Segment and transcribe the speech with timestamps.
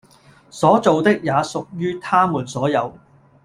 [0.49, 2.91] 所造的也屬於它們所有